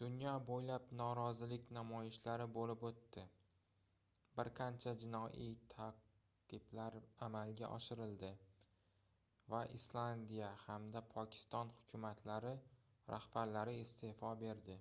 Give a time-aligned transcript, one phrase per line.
[0.00, 3.22] dunyo boʻylab norozilik namoyishlari boʻlib oʻtdi
[4.40, 8.32] bir qancha jinoiy taʼqiblar amalga oshirildi
[9.56, 12.54] va islandiya hamda pokiston hukumatlari
[13.14, 14.78] rahbarlari isteʼfo berdi